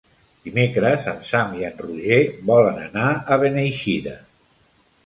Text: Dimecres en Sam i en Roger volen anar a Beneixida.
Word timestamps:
Dimecres 0.45 1.05
en 1.11 1.19
Sam 1.27 1.53
i 1.59 1.67
en 1.67 1.77
Roger 1.83 2.19
volen 2.51 2.81
anar 2.87 3.07
a 3.37 3.41
Beneixida. 3.47 4.19